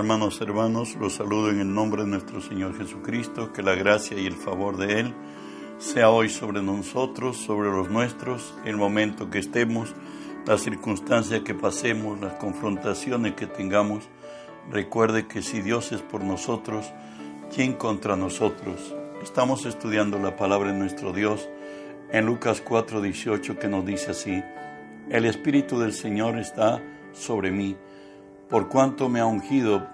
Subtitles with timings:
[0.00, 4.24] Hermanos, hermanos, los saludo en el nombre de nuestro Señor Jesucristo, que la gracia y
[4.24, 5.14] el favor de Él
[5.76, 9.94] sea hoy sobre nosotros, sobre los nuestros, el momento que estemos,
[10.46, 14.08] la circunstancia que pasemos, las confrontaciones que tengamos.
[14.70, 16.90] Recuerde que si Dios es por nosotros,
[17.54, 18.96] ¿quién contra nosotros?
[19.22, 21.46] Estamos estudiando la palabra de nuestro Dios
[22.10, 24.42] en Lucas 4:18 que nos dice así,
[25.10, 26.82] el Espíritu del Señor está
[27.12, 27.76] sobre mí
[28.50, 29.86] por cuanto me ha ungido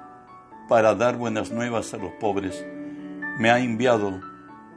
[0.68, 2.66] para dar buenas nuevas a los pobres,
[3.38, 4.20] me ha enviado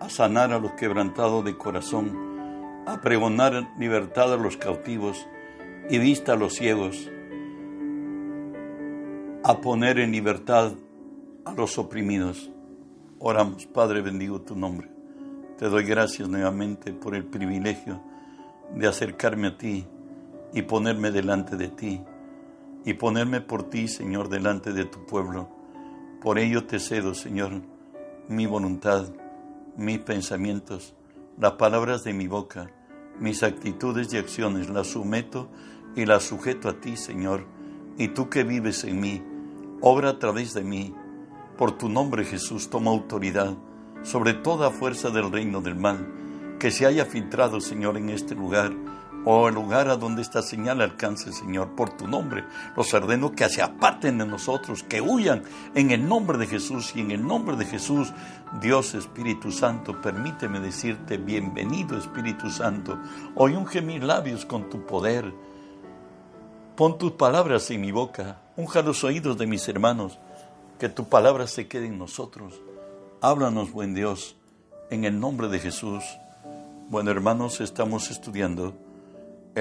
[0.02, 5.26] a sanar a los quebrantados de corazón, a pregonar libertad a los cautivos
[5.90, 7.10] y vista a los ciegos,
[9.44, 10.74] a poner en libertad
[11.46, 12.52] a los oprimidos.
[13.18, 14.90] Oramos, Padre, bendigo tu nombre.
[15.58, 18.02] Te doy gracias nuevamente por el privilegio
[18.76, 19.88] de acercarme a ti
[20.54, 22.02] y ponerme delante de ti
[22.86, 25.50] y ponerme por ti, Señor, delante de tu pueblo.
[26.22, 27.62] Por ello te cedo, Señor,
[28.28, 29.10] mi voluntad,
[29.78, 30.96] mis pensamientos,
[31.38, 32.70] las palabras de mi boca,
[33.20, 35.50] mis actitudes y acciones, las someto
[35.96, 37.46] y las sujeto a ti, Señor,
[37.98, 39.22] y tú que vives en mí,
[39.82, 40.94] obra a través de mí.
[41.58, 43.56] Por tu nombre, Jesús, toma autoridad
[44.04, 46.08] sobre toda fuerza del reino del mal
[46.60, 48.74] que se haya filtrado, Señor, en este lugar
[49.26, 52.46] Oh, el lugar a donde esta señal alcance, Señor, por tu nombre.
[52.78, 55.44] Los ordeno que se aparten de nosotros, que huyan
[55.76, 58.14] en el nombre de Jesús y en el nombre de Jesús,
[58.62, 62.98] Dios Espíritu Santo, permíteme decirte, bienvenido Espíritu Santo.
[63.36, 65.34] Hoy unge mis labios con tu poder.
[66.78, 70.18] Pon tus palabras en mi boca, unja los oídos de mis hermanos,
[70.80, 72.62] que tu palabra se quede en nosotros.
[73.20, 74.38] Háblanos, buen Dios,
[74.90, 76.06] en el nombre de Jesús.
[76.88, 78.74] Bueno, hermanos, estamos estudiando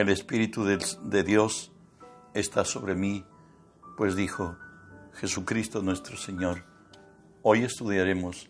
[0.01, 1.73] el Espíritu de, Dios
[2.33, 3.27] está sobre mí,
[3.97, 4.56] pues dijo
[5.15, 6.65] Jesucristo nuestro Señor.
[7.43, 8.49] Hoy estudiaremos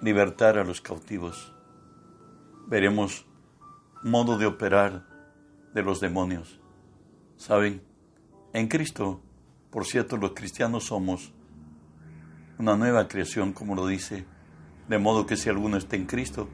[0.00, 1.52] libertar a los cautivos.
[2.68, 3.26] Veremos
[4.02, 5.06] modo de operar
[5.74, 6.58] de los demonios.
[7.36, 7.82] ¿Saben?
[8.54, 9.20] En Cristo,
[9.70, 11.34] por cierto, los cristianos somos
[12.58, 14.24] una nueva creación, como lo dice,
[14.88, 16.48] de modo que si alguno está en Cristo,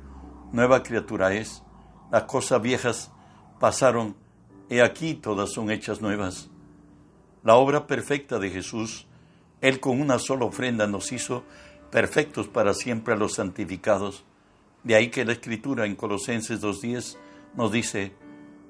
[0.51, 1.63] nueva criatura es.
[2.11, 3.13] Las cosas viejas
[3.59, 4.17] pasaron,
[4.69, 6.51] y aquí todas son hechas nuevas.
[7.43, 9.07] La obra perfecta de Jesús,
[9.61, 11.45] Él con una sola ofrenda nos hizo
[11.91, 14.25] perfectos para siempre a los santificados.
[14.85, 17.17] De ahí que la Escritura en Colosenses 2.10
[17.55, 18.13] nos dice,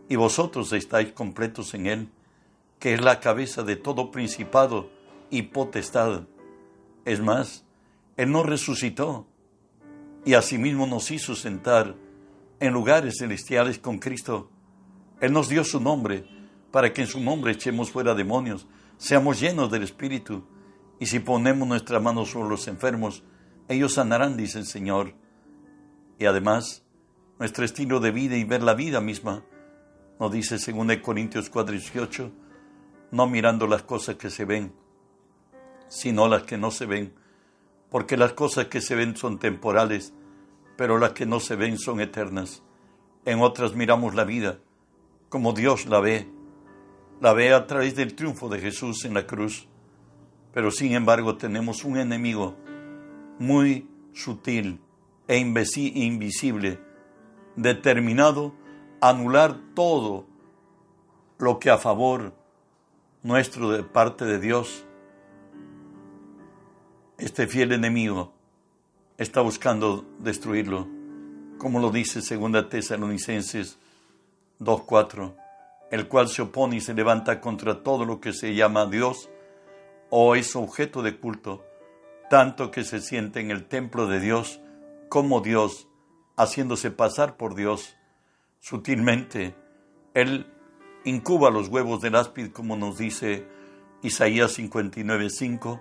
[0.09, 2.09] y vosotros estáis completos en Él,
[2.78, 4.88] que es la cabeza de todo principado
[5.31, 6.22] y potestad.
[7.04, 7.65] Es más,
[8.16, 9.27] Él nos resucitó
[10.25, 11.97] y asimismo nos hizo sentar
[12.60, 14.50] en lugares celestiales con Cristo
[15.21, 16.25] él nos dio su nombre
[16.71, 18.67] para que en su nombre echemos fuera demonios,
[18.99, 20.45] seamos llenos del Espíritu.
[21.01, 23.25] Y si ponemos nuestras manos sobre los enfermos,
[23.69, 25.15] ellos sanarán, dice el Señor.
[26.19, 26.84] Y además,
[27.39, 29.45] nuestro estilo de vida y ver la vida misma,
[30.21, 32.31] nos dice 2 Corintios 4:18,
[33.12, 34.73] no mirando las cosas que se ven,
[35.89, 37.15] sino las que no se ven,
[37.91, 40.12] porque las cosas que se ven son temporales,
[40.77, 42.62] pero las que no se ven son eternas.
[43.25, 44.59] En otras miramos la vida
[45.28, 46.28] como Dios la ve,
[47.21, 49.66] la ve a través del triunfo de Jesús en la cruz.
[50.53, 52.56] Pero sin embargo tenemos un enemigo
[53.39, 54.81] muy sutil
[55.27, 56.81] e invisible,
[57.55, 58.55] determinado
[59.00, 60.27] a anular todo
[61.39, 62.33] lo que a favor
[63.22, 64.84] nuestro de parte de Dios,
[67.19, 68.33] este fiel enemigo
[69.19, 70.87] está buscando destruirlo,
[71.59, 73.78] como lo dice 2 Tesalonicenses
[74.61, 75.35] 2.4,
[75.91, 79.31] el cual se opone y se levanta contra todo lo que se llama Dios
[80.11, 81.65] o es objeto de culto,
[82.31, 84.61] tanto que se siente en el templo de Dios
[85.09, 85.89] como Dios,
[86.37, 87.97] haciéndose pasar por Dios.
[88.60, 89.55] Sutilmente,
[90.15, 90.47] Él
[91.04, 93.47] incuba los huevos del áspid, como nos dice
[94.03, 95.81] Isaías 59.5,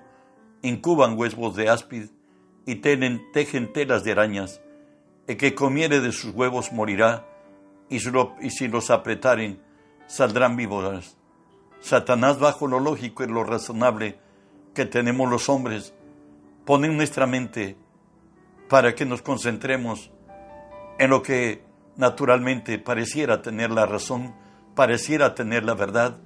[0.61, 2.09] incuban huevos de áspid
[2.65, 4.61] y tejen telas de arañas.
[5.27, 7.25] El que comiere de sus huevos morirá,
[7.89, 9.61] y si, los apretaren,
[10.07, 11.17] saldrán víboras.
[11.79, 14.19] Satanás, bajo lo lógico y lo razonable
[14.73, 15.93] que tenemos los hombres,
[16.65, 17.77] pone en nuestra mente
[18.67, 20.11] para que nos concentremos
[20.99, 21.63] en lo que
[21.95, 24.35] naturalmente pareciera tener la razón,
[24.75, 26.19] pareciera tener la verdad,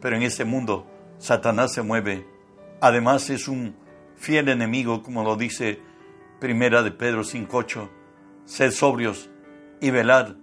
[0.00, 0.86] pero en ese mundo
[1.18, 2.26] Satanás se mueve.
[2.80, 3.76] Además es un
[4.16, 5.80] fiel enemigo, como lo dice
[6.40, 7.88] Primera de Pedro 5.8.
[8.44, 9.30] Sed sobrios
[9.80, 10.36] y velad,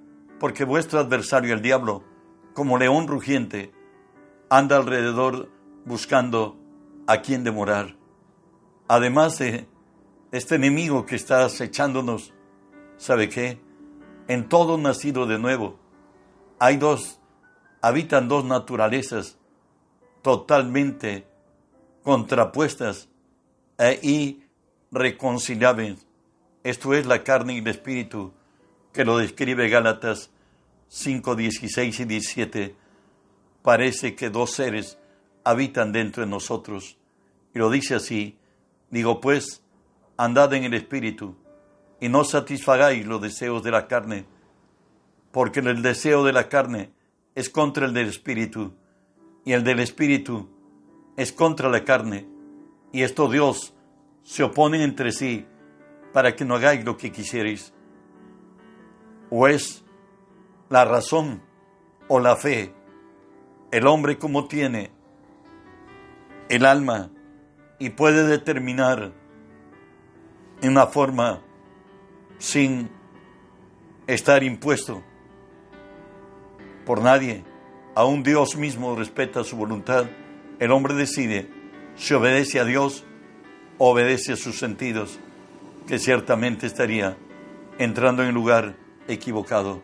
[0.44, 2.04] porque vuestro adversario el diablo,
[2.54, 3.72] como león rugiente,
[4.50, 5.50] anda alrededor
[5.86, 6.58] buscando
[7.08, 7.96] a quien demorar.
[8.90, 9.70] además de
[10.34, 12.34] este enemigo que está acechándonos,
[12.98, 13.62] ¿sabe qué?
[14.28, 15.80] En todo nacido de nuevo
[16.60, 17.22] hay dos,
[17.82, 19.38] habitan dos naturalezas
[20.22, 21.26] totalmente
[22.04, 23.08] contrapuestas
[23.78, 24.36] e
[24.92, 26.06] irreconciliables.
[26.66, 28.34] Esto es la carne y el espíritu,
[28.94, 30.30] que lo describe Gálatas
[30.88, 32.76] 5, 16 y 17.
[33.64, 35.00] Parece que dos seres
[35.44, 36.98] habitan dentro de nosotros.
[37.54, 38.38] Y lo dice así,
[38.92, 39.64] digo pues,
[40.18, 41.36] andad en el espíritu
[42.00, 44.26] y no satisfagáis los deseos de la carne,
[45.32, 46.92] porque el deseo de la carne
[47.34, 48.74] es contra el del espíritu
[49.46, 50.50] y el del espíritu
[51.18, 52.28] es contra la carne,
[52.92, 53.74] y esto Dios
[54.24, 55.46] se oponen entre sí
[56.12, 57.73] para que no hagáis lo que quisierais.
[59.30, 59.84] O es
[60.70, 61.42] la razón
[62.08, 62.74] o la fe,
[63.72, 64.92] el hombre como tiene
[66.50, 67.10] el alma
[67.80, 69.14] y puede determinar
[70.62, 71.42] en una forma
[72.38, 72.90] sin
[74.08, 75.04] estar impuesto
[76.86, 77.44] por nadie.
[77.96, 80.06] Aún Dios mismo respeta su voluntad.
[80.60, 81.50] El hombre decide
[81.96, 83.06] si obedece a Dios
[83.78, 85.20] o obedece a sus sentidos,
[85.88, 87.18] que ciertamente estaría
[87.78, 88.76] entrando en lugar
[89.08, 89.82] equivocado.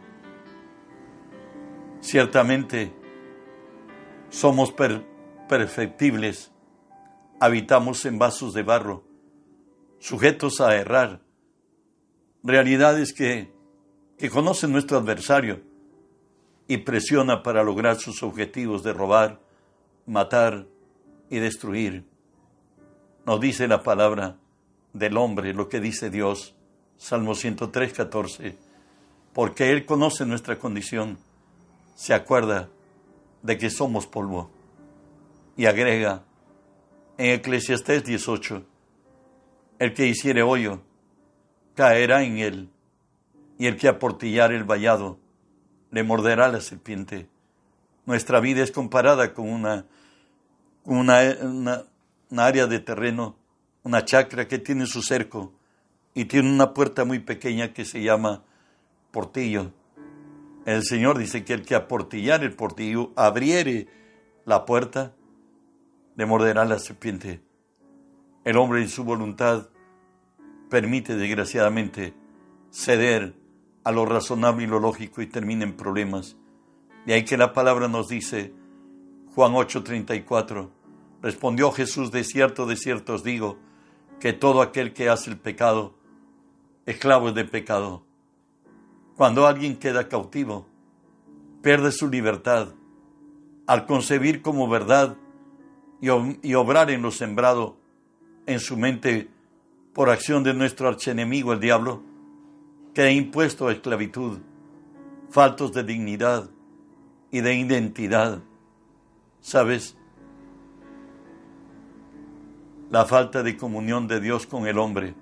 [2.01, 2.94] Ciertamente
[4.30, 4.74] somos
[5.48, 6.51] perfectibles,
[7.39, 9.04] habitamos en vasos de barro,
[10.00, 11.21] sujetos a errar,
[12.44, 13.51] realidades que,
[14.18, 15.62] que conoce nuestro adversario
[16.68, 19.42] y presiona para lograr sus objetivos de robar,
[20.06, 20.68] matar
[21.30, 22.06] y destruir.
[23.25, 24.38] Nos dice la palabra
[24.94, 26.56] del hombre lo que dice Dios,
[26.98, 28.69] Salmo 103, 14,
[29.39, 31.18] porque Él conoce nuestra condición,
[31.95, 32.68] se acuerda
[33.41, 34.51] de que somos polvo
[35.56, 36.24] y agrega
[37.18, 38.65] en Eclesiastés 18,
[39.80, 40.81] el que hiciere hoyo
[41.74, 42.69] caerá en él,
[43.57, 45.18] y el que aportillar el vallado
[45.89, 47.30] le morderá la serpiente.
[48.06, 49.86] Nuestra vida es comparada con una,
[50.83, 51.86] una,
[52.36, 53.38] área de terreno,
[53.83, 55.53] una chacra que tiene su cerco
[56.13, 58.44] y tiene una puerta muy pequeña que se llama
[59.12, 59.72] portillo.
[60.66, 63.88] El Señor dice que el que aportillar el portillo, abriere
[64.46, 65.14] la puerta,
[66.16, 67.42] le morderá la serpiente.
[68.44, 69.70] El hombre en su voluntad
[70.70, 72.14] permite desgraciadamente
[72.72, 73.36] ceder
[73.84, 76.38] a lo razonable y lo lógico y termina en problemas.
[77.06, 78.54] De ahí que la palabra nos dice,
[79.34, 80.70] Juan 8:34,
[81.22, 83.58] respondió Jesús, de cierto, de cierto os digo,
[84.20, 85.96] que todo aquel que hace el pecado,
[86.86, 88.06] esclavo es de pecado.
[89.19, 90.66] Cuando alguien queda cautivo,
[91.62, 92.69] pierde su libertad.
[93.68, 95.18] Al concebir como verdad
[96.00, 97.75] y, obrar en lo sembrado
[98.45, 99.27] en su mente
[99.92, 102.01] por acción de nuestro archienemigo el diablo,
[102.94, 104.39] que ha impuesto a esclavitud,
[105.30, 106.50] faltos de dignidad
[107.30, 108.39] y de identidad.
[109.42, 109.98] ¿Sabes?
[112.89, 115.13] La falta de comunión de Dios con el hombre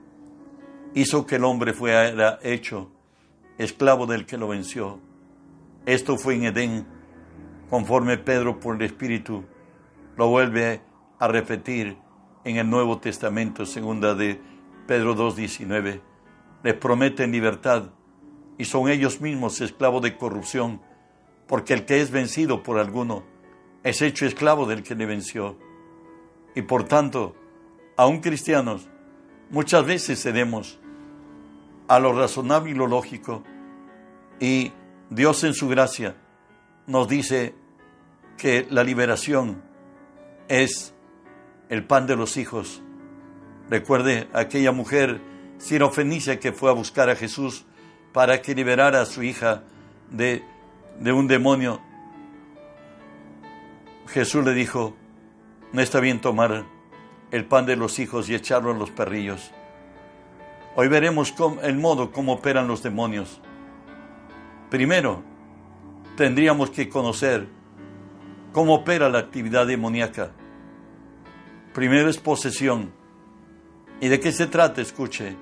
[0.93, 2.91] hizo que el hombre fuera hecho
[3.57, 4.99] esclavo del que lo venció.
[5.85, 6.87] Esto fue en Edén,
[7.69, 9.45] conforme Pedro por el Espíritu
[10.17, 10.81] lo vuelve
[11.19, 11.97] a repetir
[12.43, 14.41] en el Nuevo Testamento, segunda de
[14.87, 16.01] Pedro 2.19.
[16.63, 17.91] Les prometen libertad
[18.57, 20.81] y son ellos mismos esclavos de corrupción,
[21.47, 23.23] porque el que es vencido por alguno
[23.83, 25.55] es hecho esclavo del que le venció.
[26.55, 27.35] Y por tanto,
[27.95, 28.89] aún cristianos,
[29.51, 30.79] muchas veces cedemos
[31.87, 33.43] a lo razonable y lo lógico,
[34.39, 34.71] y
[35.09, 36.15] Dios en su gracia
[36.85, 37.55] nos dice
[38.37, 39.61] que la liberación
[40.47, 40.93] es
[41.69, 42.81] el pan de los hijos.
[43.69, 45.21] Recuerde aquella mujer
[45.57, 47.65] sirofenicia que fue a buscar a Jesús
[48.13, 49.63] para que liberara a su hija
[50.11, 50.43] de,
[50.99, 51.81] de un demonio.
[54.07, 54.95] Jesús le dijo,
[55.73, 56.65] no está bien tomar
[57.31, 59.51] el pan de los hijos y echarlo a los perrillos.
[60.75, 63.41] Hoy veremos el modo como operan los demonios.
[64.69, 65.23] Primero,
[66.17, 67.47] tendríamos que conocer
[68.51, 70.31] cómo opera la actividad demoníaca.
[71.73, 72.91] Primero es posesión.
[74.01, 74.81] ¿Y de qué se trata?
[74.81, 75.37] Escuche.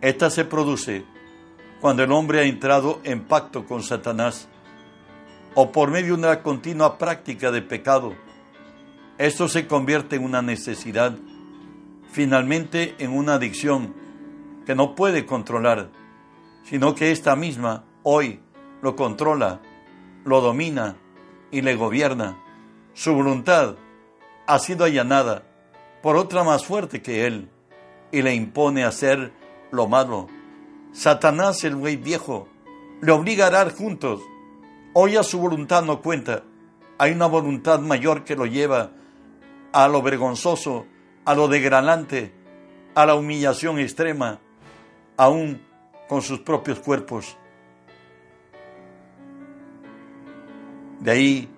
[0.00, 1.04] Esta se produce
[1.80, 4.48] cuando el hombre ha entrado en pacto con Satanás
[5.54, 8.14] o por medio de una continua práctica de pecado.
[9.18, 11.16] Esto se convierte en una necesidad,
[12.12, 13.92] finalmente en una adicción
[14.64, 15.90] que no puede controlar,
[16.62, 18.40] sino que esta misma hoy
[18.80, 19.60] lo controla,
[20.24, 20.96] lo domina
[21.50, 22.42] y le gobierna.
[22.94, 23.76] Su voluntad
[24.46, 25.42] ha sido allanada
[26.02, 27.50] por otra más fuerte que él,
[28.10, 29.34] y le impone hacer
[29.70, 30.28] lo malo.
[30.92, 32.48] Satanás, el güey viejo,
[33.02, 34.22] le obliga a arar juntos.
[34.94, 36.44] Hoy a su voluntad no cuenta.
[36.96, 38.92] Hay una voluntad mayor que lo lleva
[39.70, 40.86] a lo vergonzoso,
[41.26, 42.32] a lo degradante,
[42.94, 44.40] a la humillación extrema,
[45.18, 45.60] aún
[46.08, 47.36] con sus propios cuerpos.
[51.00, 51.48] De ahí,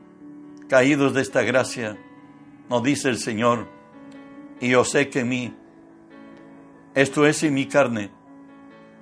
[0.68, 1.97] caídos de esta gracia,
[2.68, 3.66] nos dice el Señor,
[4.61, 5.54] y yo sé que en mí,
[6.94, 8.11] esto es en mi carne,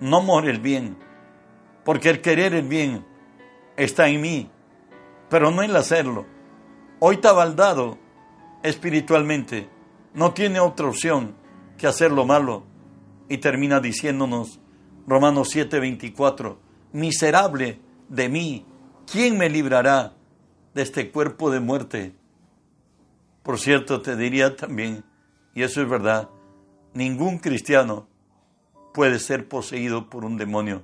[0.01, 0.97] no more el bien,
[1.85, 3.05] porque el querer el bien
[3.77, 4.51] está en mí,
[5.29, 6.27] pero no el hacerlo.
[7.01, 7.99] Hoy está baldado
[8.63, 9.69] espiritualmente,
[10.15, 11.35] no tiene otra opción
[11.77, 12.65] que hacer lo malo.
[13.29, 14.61] Y termina diciéndonos
[15.07, 16.59] Romanos 7:24,
[16.93, 18.67] miserable de mí,
[19.11, 20.18] ¿quién me librará
[20.75, 22.15] de este cuerpo de muerte?
[23.43, 25.05] Por cierto, te diría también,
[25.55, 26.29] y eso es verdad,
[26.95, 28.07] ningún cristiano
[28.93, 30.83] puede ser poseído por un demonio.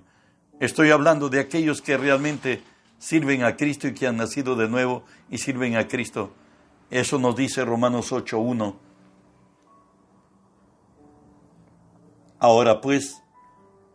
[0.60, 2.62] Estoy hablando de aquellos que realmente
[2.98, 6.32] sirven a Cristo y que han nacido de nuevo y sirven a Cristo.
[6.90, 8.76] Eso nos dice Romanos 8.1.
[12.38, 13.22] Ahora pues,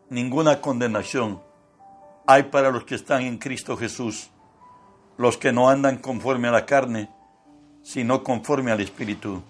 [0.09, 1.41] ninguna condenación
[2.25, 4.29] hay para los que están en Cristo Jesús,
[5.19, 7.09] los que no andan conforme a la carne,
[7.83, 9.43] sino conforme al Espíritu.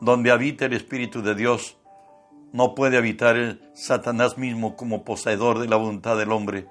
[0.00, 1.76] Donde habita el Espíritu de Dios,
[2.52, 6.66] no puede habitar el Satanás mismo como poseedor de la voluntad del hombre.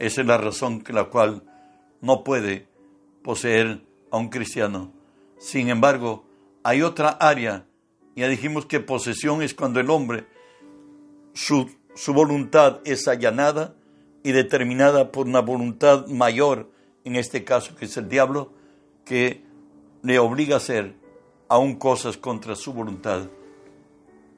[0.00, 1.44] Esa es la razón que la cual
[2.00, 2.66] no puede
[3.22, 4.92] poseer a un cristiano.
[5.38, 6.24] Sin embargo,
[6.64, 7.64] hay otra área.
[8.16, 10.26] Ya dijimos que posesión es cuando el hombre,
[11.32, 13.76] su, su voluntad es allanada
[14.24, 16.74] y determinada por una voluntad mayor,
[17.06, 18.52] en este caso que es el diablo,
[19.04, 19.44] que
[20.02, 20.96] le obliga a hacer
[21.48, 23.28] aún cosas contra su voluntad.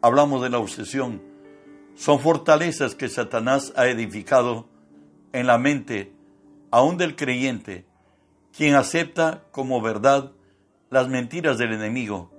[0.03, 1.23] Hablamos de la obsesión.
[1.95, 4.69] Son fortalezas que Satanás ha edificado
[5.33, 6.13] en la mente
[6.71, 7.87] aún del creyente,
[8.55, 10.33] quien acepta como verdad
[10.91, 12.31] las mentiras del enemigo,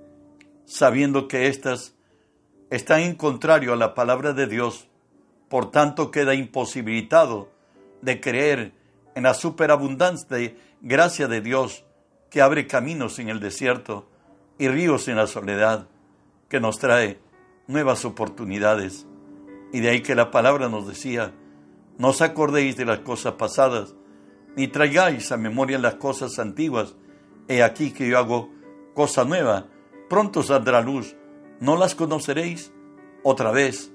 [0.64, 1.96] sabiendo que éstas
[2.70, 4.86] están en contrario a la palabra de Dios,
[5.48, 7.50] por tanto queda imposibilitado
[8.00, 8.79] de creer
[9.20, 11.84] en la superabundancia de gracia de Dios
[12.30, 14.08] que abre caminos en el desierto
[14.58, 15.88] y ríos en la soledad,
[16.48, 17.20] que nos trae
[17.66, 19.06] nuevas oportunidades.
[19.74, 21.34] Y de ahí que la palabra nos decía,
[21.98, 23.94] no os acordéis de las cosas pasadas,
[24.56, 26.96] ni traigáis a memoria las cosas antiguas,
[27.46, 28.48] He aquí que yo hago
[28.94, 29.66] cosa nueva,
[30.08, 31.14] pronto saldrá luz,
[31.58, 32.72] ¿no las conoceréis?
[33.22, 33.92] Otra vez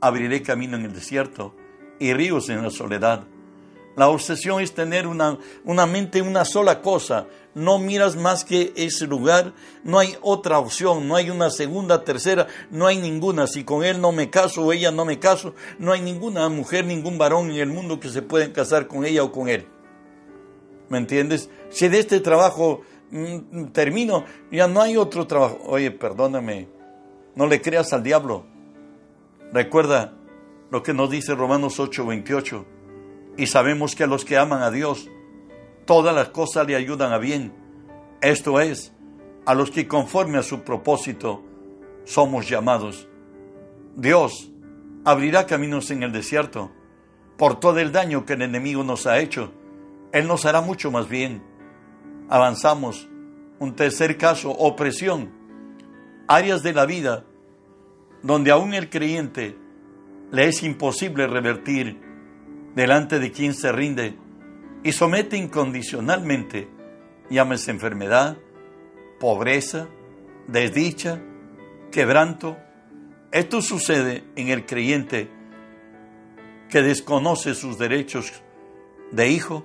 [0.00, 1.56] abriré camino en el desierto
[1.98, 3.26] y ríos en la soledad.
[3.98, 7.26] La obsesión es tener una, una mente en una sola cosa.
[7.54, 9.52] No miras más que ese lugar.
[9.84, 11.06] No hay otra opción.
[11.06, 12.46] No hay una segunda, tercera.
[12.70, 13.46] No hay ninguna.
[13.46, 16.86] Si con él no me caso o ella no me caso, no hay ninguna mujer,
[16.86, 19.66] ningún varón en el mundo que se pueda casar con ella o con él.
[20.88, 21.50] ¿Me entiendes?
[21.68, 25.58] Si de este trabajo Mm, termino, ya no hay otro trabajo.
[25.66, 26.68] Oye, perdóname,
[27.34, 28.44] no le creas al diablo.
[29.52, 30.12] Recuerda
[30.70, 32.66] lo que nos dice Romanos 8:28.
[33.38, 35.08] Y sabemos que a los que aman a Dios,
[35.86, 37.54] todas las cosas le ayudan a bien.
[38.20, 38.92] Esto es,
[39.46, 41.42] a los que conforme a su propósito
[42.04, 43.08] somos llamados.
[43.96, 44.50] Dios
[45.06, 46.70] abrirá caminos en el desierto
[47.38, 49.52] por todo el daño que el enemigo nos ha hecho.
[50.12, 51.42] Él nos hará mucho más bien
[52.28, 53.08] avanzamos.
[53.58, 55.30] Un tercer caso, opresión.
[56.28, 57.24] Áreas de la vida
[58.22, 59.56] donde aún el creyente
[60.30, 62.00] le es imposible revertir
[62.78, 64.14] delante de quien se rinde
[64.84, 66.68] y somete incondicionalmente,
[67.28, 68.36] llámese enfermedad,
[69.18, 69.88] pobreza,
[70.46, 71.20] desdicha,
[71.90, 72.56] quebranto.
[73.32, 75.28] Esto sucede en el creyente
[76.70, 78.44] que desconoce sus derechos
[79.10, 79.64] de hijo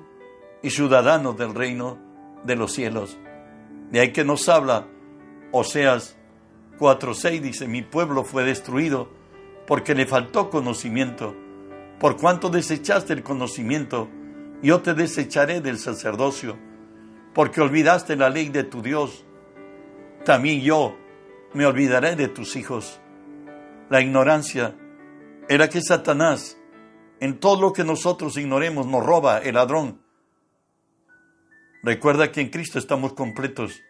[0.64, 2.00] y ciudadano del reino
[2.44, 3.20] de los cielos.
[3.92, 4.88] De ahí que nos habla
[5.52, 6.18] Oseas
[6.80, 9.08] 4:6 dice, mi pueblo fue destruido
[9.68, 11.43] porque le faltó conocimiento.
[12.04, 14.10] Por cuanto desechaste el conocimiento,
[14.62, 16.58] yo te desecharé del sacerdocio,
[17.34, 19.24] porque olvidaste la ley de tu Dios.
[20.26, 20.98] También yo
[21.54, 23.00] me olvidaré de tus hijos.
[23.90, 24.76] La ignorancia
[25.48, 26.58] era que Satanás,
[27.22, 30.04] en todo lo que nosotros ignoremos, nos roba el ladrón
[31.84, 33.82] Recuerda que en Cristo estamos completos,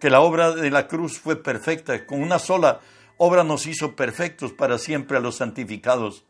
[0.00, 2.80] que la obra de la cruz fue perfecta, con una sola
[3.18, 6.24] obra nos hizo perfectos para siempre a los santificados.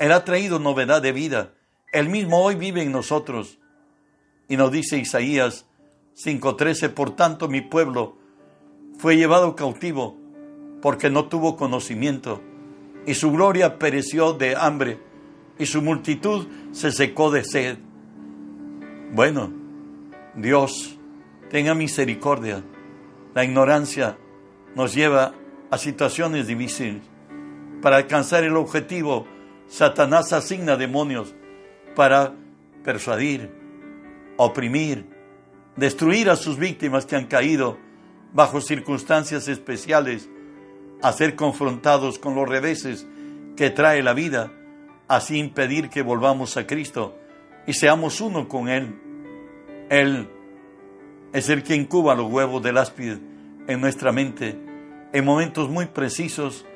[0.00, 1.52] Él ha traído novedad de vida,
[1.92, 3.58] Él mismo hoy vive en nosotros.
[4.48, 5.66] Y nos dice Isaías
[6.14, 8.16] 5:13, por tanto mi pueblo
[8.98, 10.16] fue llevado cautivo
[10.80, 12.40] porque no tuvo conocimiento,
[13.06, 14.98] y su gloria pereció de hambre,
[15.58, 17.76] y su multitud se secó de sed.
[19.12, 19.52] Bueno,
[20.34, 20.98] Dios,
[21.50, 22.64] tenga misericordia.
[23.34, 24.16] La ignorancia
[24.74, 25.34] nos lleva
[25.70, 27.02] a situaciones difíciles.
[27.82, 29.26] Para alcanzar el objetivo,
[29.70, 31.34] Satanás asigna demonios
[31.94, 32.34] para
[32.84, 33.50] persuadir,
[34.36, 35.06] oprimir,
[35.76, 37.78] destruir a sus víctimas que han caído
[38.32, 40.28] bajo circunstancias especiales,
[41.02, 43.06] a ser confrontados con los reveses
[43.56, 44.52] que trae la vida,
[45.08, 47.16] así impedir que volvamos a Cristo
[47.66, 49.00] y seamos uno con Él.
[49.88, 50.28] Él
[51.32, 53.18] es el que incuba los huevos del áspide
[53.68, 54.58] en nuestra mente
[55.12, 56.66] en momentos muy precisos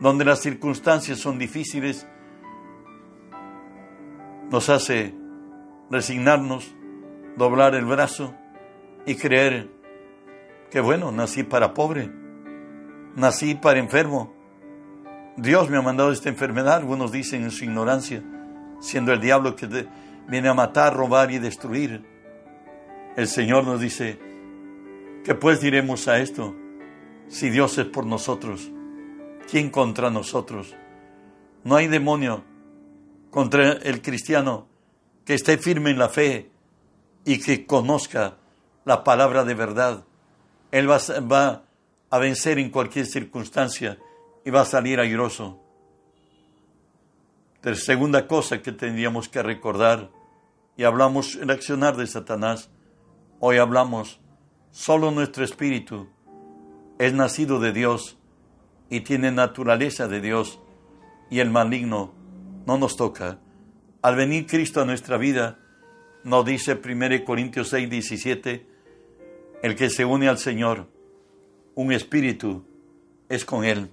[0.00, 2.06] donde las circunstancias son difíciles,
[4.50, 5.14] nos hace
[5.90, 6.74] resignarnos,
[7.36, 8.34] doblar el brazo
[9.04, 9.70] y creer
[10.70, 12.10] que bueno, nací para pobre,
[13.14, 14.34] nací para enfermo.
[15.36, 18.22] Dios me ha mandado esta enfermedad, algunos dicen en su ignorancia,
[18.80, 19.86] siendo el diablo que
[20.28, 22.04] viene a matar, robar y destruir.
[23.16, 24.18] El Señor nos dice,
[25.24, 26.54] ¿qué pues diremos a esto?
[27.28, 28.70] Si Dios es por nosotros,
[29.50, 30.74] ¿quién contra nosotros?
[31.64, 32.44] No hay demonio
[33.36, 34.66] contra el cristiano
[35.26, 36.50] que esté firme en la fe
[37.22, 38.38] y que conozca
[38.86, 40.06] la palabra de verdad.
[40.70, 41.64] Él va, va
[42.08, 43.98] a vencer en cualquier circunstancia
[44.42, 45.60] y va a salir airoso.
[47.60, 50.10] La segunda cosa que tendríamos que recordar,
[50.74, 52.70] y hablamos el accionar de Satanás,
[53.38, 54.18] hoy hablamos,
[54.70, 56.08] solo nuestro espíritu
[56.98, 58.16] es nacido de Dios
[58.88, 60.58] y tiene naturaleza de Dios,
[61.28, 62.15] y el maligno
[62.66, 63.38] no nos toca.
[64.02, 65.58] Al venir Cristo a nuestra vida,
[66.24, 68.66] nos dice 1 Corintios 6, 17,
[69.62, 70.88] el que se une al Señor,
[71.74, 72.64] un espíritu,
[73.28, 73.90] es con Él.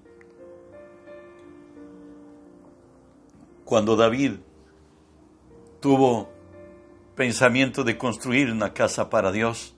[3.66, 4.34] Cuando David
[5.80, 6.30] tuvo
[7.16, 9.76] pensamiento de construir una casa para Dios,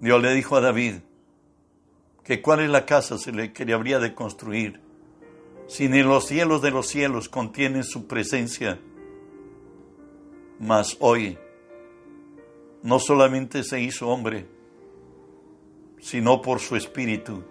[0.00, 0.96] Dios le dijo a David
[2.24, 3.16] que cuál es la casa
[3.52, 4.80] que le habría de construir,
[5.66, 8.78] si ni los cielos de los cielos contienen su presencia.
[10.58, 11.38] Mas hoy
[12.82, 14.46] no solamente se hizo hombre,
[16.00, 17.42] sino por su espíritu.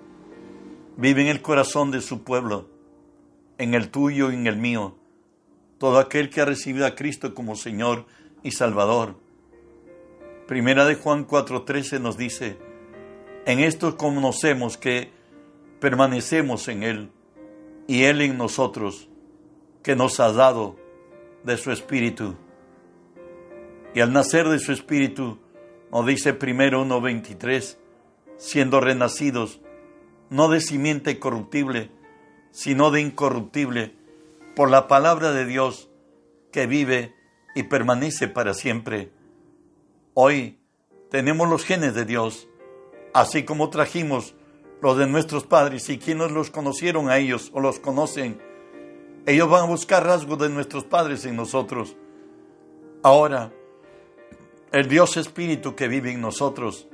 [0.98, 2.68] Vive en el corazón de su pueblo,
[3.58, 4.96] en el tuyo y en el mío,
[5.78, 8.06] todo aquel que ha recibido a Cristo como Señor
[8.44, 9.16] y Salvador.
[10.48, 12.58] Primera de Juan 4:13 nos dice,
[13.46, 15.12] en esto conocemos que
[15.80, 17.12] permanecemos en Él
[17.88, 19.10] y Él en nosotros,
[19.84, 20.76] que nos ha dado
[21.44, 22.36] de su Espíritu.
[23.94, 25.40] Y al nacer de su Espíritu,
[25.92, 27.78] nos dice primero 1.23,
[28.38, 29.60] siendo renacidos,
[30.30, 31.92] no de simiente corruptible,
[32.52, 33.96] sino de incorruptible,
[34.56, 35.90] por la palabra de Dios
[36.52, 37.16] que vive
[37.56, 39.12] y permanece para siempre.
[40.14, 40.60] Hoy
[41.10, 42.48] tenemos los genes de Dios,
[43.14, 44.36] así como trajimos
[44.82, 48.42] los de nuestros padres y quienes los conocieron a ellos o los conocen,
[49.26, 51.96] ellos van a buscar rasgos de nuestros padres en nosotros.
[53.04, 53.54] Ahora,
[54.72, 56.88] el Dios Espíritu que vive en nosotros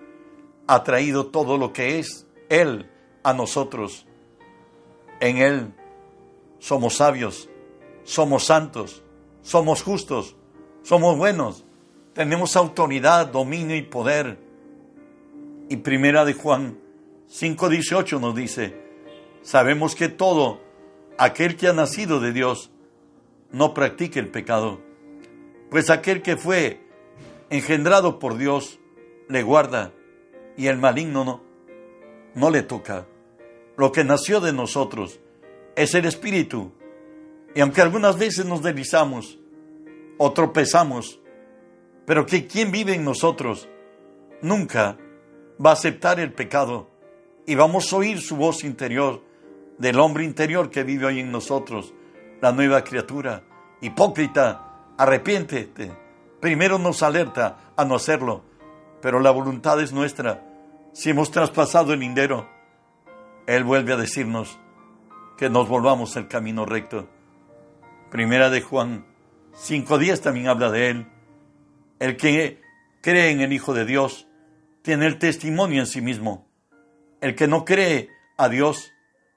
[0.67, 2.89] ha traído todo lo que es Él
[3.23, 4.05] a nosotros.
[5.21, 5.73] En Él
[6.59, 7.49] somos sabios,
[8.03, 9.03] somos santos,
[9.41, 10.35] somos justos,
[10.83, 11.65] somos buenos,
[12.13, 14.37] tenemos autoridad, dominio y poder.
[15.69, 16.86] Y primera de Juan
[17.29, 18.75] 5.18 nos dice,
[19.41, 20.61] sabemos que todo
[21.17, 22.71] aquel que ha nacido de Dios
[23.51, 24.81] no practica el pecado,
[25.69, 26.81] pues aquel que fue
[27.49, 28.79] engendrado por Dios
[29.27, 29.91] le guarda
[30.55, 31.43] y el maligno no,
[32.33, 33.07] no le toca.
[33.75, 35.19] Lo que nació de nosotros
[35.75, 36.71] es el Espíritu.
[37.53, 39.37] Y aunque algunas veces nos deslizamos
[40.17, 41.19] o tropezamos,
[42.05, 43.67] pero que quien vive en nosotros
[44.41, 44.97] nunca
[45.63, 46.89] va a aceptar el pecado
[47.47, 49.23] y vamos a oír su voz interior
[49.77, 51.93] del hombre interior que vive hoy en nosotros,
[52.41, 53.41] la nueva criatura.
[53.79, 55.91] Hipócrita, arrepiéntete.
[56.41, 58.43] Primero nos alerta a no hacerlo,
[59.01, 60.43] pero la voluntad es nuestra.
[60.91, 62.49] Si hemos traspasado el lindero,
[63.47, 64.59] Él vuelve a decirnos
[65.37, 67.07] que nos volvamos al camino recto.
[68.11, 69.05] Primera de Juan
[69.53, 71.07] 5.10 también habla de Él.
[71.99, 72.59] El que
[73.01, 74.27] cree en el Hijo de Dios
[74.81, 76.46] tiene el testimonio en sí mismo.
[77.21, 78.91] El que no cree a Dios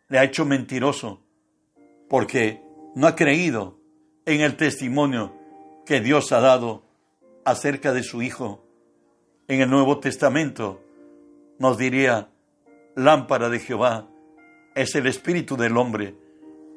[0.09, 1.23] le ha hecho mentiroso
[2.09, 2.63] porque
[2.95, 3.79] no ha creído
[4.27, 5.35] en el testimonio
[5.87, 6.83] que Dios ha dado
[7.45, 8.65] acerca de su Hijo.
[9.49, 10.85] En el Nuevo Testamento
[11.59, 12.29] nos diría,
[12.95, 14.09] lámpara de Jehová
[14.75, 16.15] es el espíritu del hombre,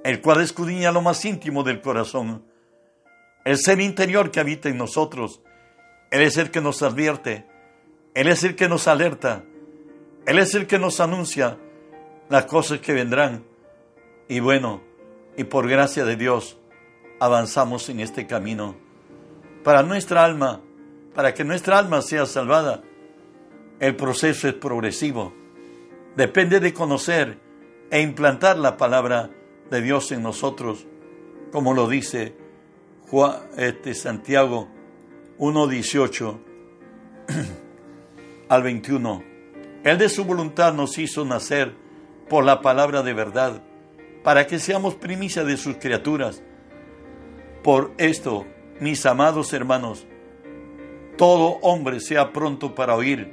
[0.04, 2.46] el cual escudriña lo más íntimo del corazón.
[3.46, 5.42] El ser interior que habita en nosotros,
[6.12, 7.46] Él es el que nos advierte,
[8.14, 9.44] Él es el que nos alerta,
[10.26, 11.58] Él es el que nos anuncia
[12.30, 13.44] las cosas que vendrán.
[14.28, 14.82] Y bueno,
[15.36, 16.58] y por gracia de Dios,
[17.20, 18.76] avanzamos en este camino.
[19.64, 20.62] Para nuestra alma,
[21.14, 22.84] para que nuestra alma sea salvada,
[23.80, 25.34] el proceso es progresivo.
[26.16, 27.40] Depende de conocer
[27.92, 29.30] e implantar la palabra
[29.70, 30.86] de Dios en nosotros,
[31.52, 32.36] como lo dice
[33.10, 34.70] Juan, este, Santiago
[35.38, 36.40] 1.18
[38.50, 39.33] al 21.
[39.84, 41.76] Él de su voluntad nos hizo nacer
[42.30, 43.62] por la palabra de verdad,
[44.24, 46.42] para que seamos primicia de sus criaturas.
[47.64, 48.46] Por esto,
[48.80, 50.08] mis amados hermanos,
[51.18, 53.30] todo hombre sea pronto para oír,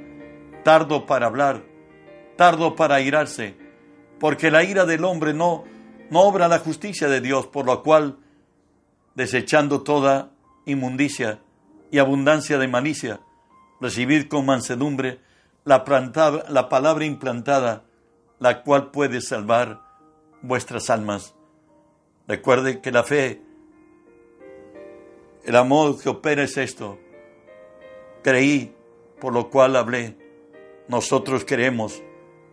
[0.63, 1.63] tardo para hablar,
[2.35, 3.55] tardo para airarse,
[4.19, 5.63] porque la ira del hombre no,
[6.09, 8.17] no obra la justicia de Dios, por lo cual,
[9.15, 10.31] desechando toda
[10.65, 11.39] inmundicia
[11.91, 13.21] y abundancia de malicia,
[13.79, 15.19] recibid con mansedumbre
[15.63, 15.83] la,
[16.49, 17.83] la palabra implantada,
[18.39, 19.81] la cual puede salvar
[20.41, 21.35] vuestras almas.
[22.27, 23.41] Recuerde que la fe,
[25.43, 26.97] el amor que opera es esto.
[28.23, 28.75] Creí,
[29.19, 30.17] por lo cual hablé.
[30.87, 32.01] Nosotros creemos,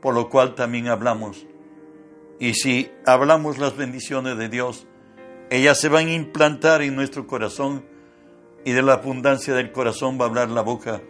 [0.01, 1.47] por lo cual también hablamos.
[2.39, 4.87] Y si hablamos las bendiciones de Dios,
[5.51, 7.85] ellas se van a implantar en nuestro corazón
[8.65, 11.01] y de la abundancia del corazón va a hablar la boca.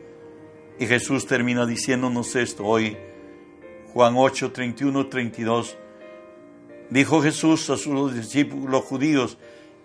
[0.79, 2.97] Y Jesús termina diciéndonos esto hoy,
[3.93, 5.77] Juan 8, 31, 32.
[6.91, 9.39] Dijo Jesús a sus discípulos judíos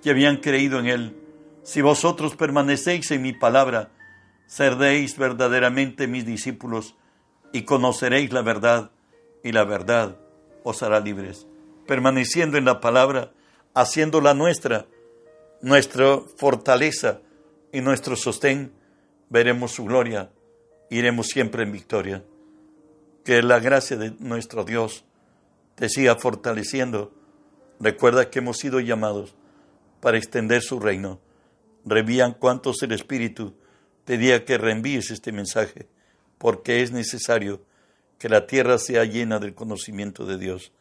[0.03, 1.17] que habían creído en él,
[1.63, 3.89] si vosotros permanecéis en mi palabra,
[4.45, 6.95] seréis verdaderamente mis discípulos
[7.53, 8.91] y conoceréis la verdad,
[9.43, 10.17] y la verdad
[10.63, 11.47] os hará libres.
[11.87, 13.31] Permaneciendo en la palabra,
[13.73, 14.85] haciéndola nuestra,
[15.61, 17.21] nuestra fortaleza
[17.71, 18.73] y nuestro sostén,
[19.29, 20.29] veremos su gloria,
[20.89, 22.23] iremos siempre en victoria.
[23.23, 25.05] Que la gracia de nuestro Dios
[25.75, 27.13] te siga fortaleciendo.
[27.79, 29.35] Recuerda que hemos sido llamados
[30.01, 31.19] para extender su reino.
[31.85, 33.55] Revían cuantos el Espíritu
[34.05, 35.87] pedía que reenvíes este mensaje,
[36.37, 37.61] porque es necesario
[38.19, 40.71] que la tierra sea llena del conocimiento de Dios.